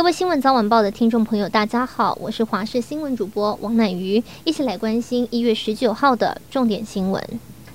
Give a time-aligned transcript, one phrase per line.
[0.00, 7.22] 各位新闻早晚报的听众朋友，大家好，我是华视新闻主播王乃瑜，一起来关心一月十九号的重点新闻。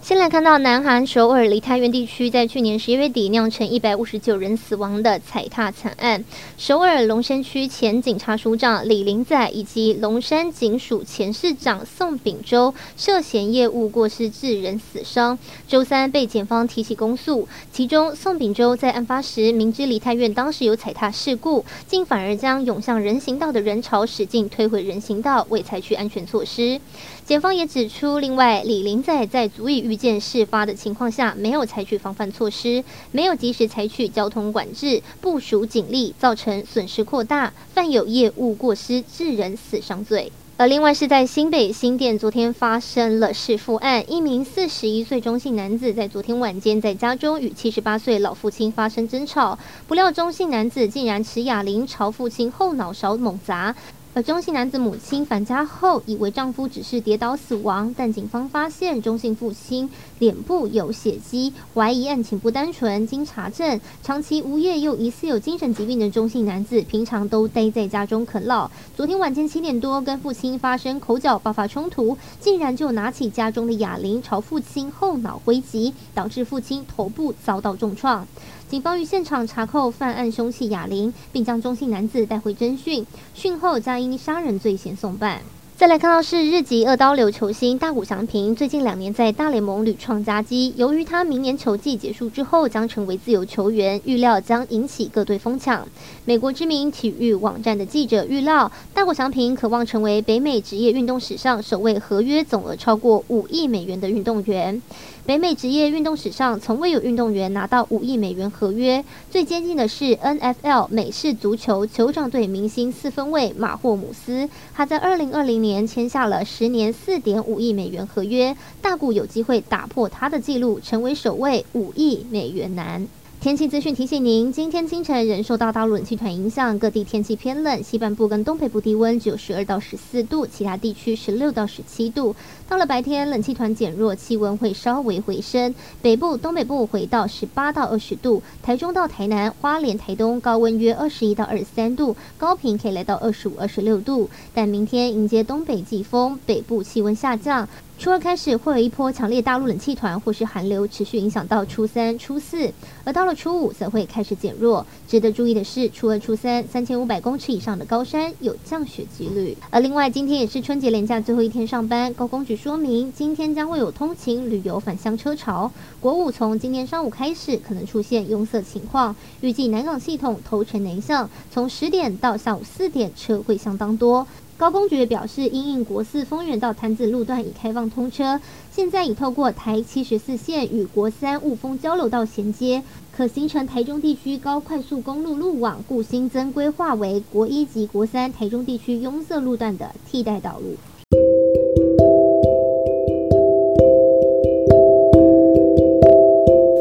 [0.06, 6.24] 先来看到南韩首尔梨泰院地区在去年十一月底酿成一百五十九人死亡的踩踏惨案，
[6.60, 17.48] 首尔龙山区前警察署长李林宰以及龙山警署前市长宋炳洲涉嫌业务过失致人死伤，周三被检方提起公诉。
[17.72, 26.80] 其中宋炳洲在案发时明知梨泰院当时有踩踏事故，竟反而将涌向人行道的人潮使劲推回人行道，未采取安全措施。
[27.26, 40.32] 检方也指出，另外李林宰在足以预见事发的情况下，没有采取防范措施，没有及时采取交通管制、部署警力，造成损失扩大，犯有业务过失致人死伤罪。
[40.58, 53.76] 而另外是在新北新店，昨天发生了弑父案，一名四十一岁中姓男子在昨天晚间在家中与七十八岁老父亲发生争吵，不料中姓男子竟然持哑铃朝父亲后脑勺猛砸。
[54.16, 63.06] 而中姓男子母亲返家后，以为丈夫只是跌倒死亡，但警方发现中姓父亲脸部有血迹，怀疑案情不单纯。
[63.06, 68.72] 经查证，长期无业又疑似有精神疾病的中姓男子，平常都待在家中啃老。
[68.96, 78.26] 昨天晚间七点多，跟父亲发生口角，爆发冲突，竟然就拿起家中的哑铃朝父亲后脑挥击，导致父亲头部遭到重创。
[78.68, 85.40] 警方于现场查扣犯案凶器哑铃，并将中性男子带回侦讯，讯后将因杀人罪嫌送办。
[85.78, 90.74] 再来看到是日籍二刀流球星大谷翔平，最近两年在大联盟屡创佳绩。
[90.78, 95.86] 由于他明年球季结束之后将成为自由球员，预料将引起各队疯抢。
[96.24, 104.82] 美国知名体育网站的记者预料，大谷翔平渴望成为北美职业运动史上首位合约总额超过五亿美元的运动员。
[105.26, 123.08] 北美职业运动史上从未有运动员拿到五亿美元合约，最接近的是 NFL 美式足球酋长队明星四分卫马霍姆斯，他在二零二零年签下了十年四点五亿美元合约，大谷有机会打破他的纪录，成为首位五亿美元男。
[123.42, 132.36] 天气资讯提醒您，今天清晨仍受到大陆冷气团影响，各地天气偏冷，西半部跟东北部低温只有十二到十四度，其他地区十六到十七度。
[132.68, 144.28] 到了白天，冷气团减弱，气温会稍微回升，北部、东北部回到十八到二十度，台中到台南、花莲、台东高温约二十一到二十三度，高屏可以来到二十五、二十六度。
[144.56, 147.70] 但明天迎接东北季风，北部气温下降。
[147.98, 152.70] 初二开始会有一波强烈大陆冷气团或是寒流持续影响到初三、初四，
[153.06, 154.86] 而到了初五则会开始减弱。
[155.08, 159.58] 值得注意的是，初二、初三三千五百公尺以上的高山有降雪几率。
[159.70, 165.72] 而另外，今天也是春节连假最后一天上班，高公局说明，今天将会有通勤旅游返乡车潮。
[166.02, 174.28] 国五从今天上午开始可能出现拥塞情况，预计南港系统头城南向从十点到下午四点车会相当多。
[174.58, 178.40] 高公局表示，因应国四丰原到潭子路段已开放通车，
[178.72, 190.76] 现在已透过台七十四线与国三雾峰交流道衔接，可形成台中地区高快速公路路网，故新增规划为国一及国三台中地区拥塞路段的替代道路。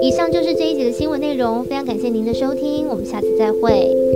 [0.01, 4.14] 以上就是这一节的新闻内容，非常感谢您的收听，我们下次再会。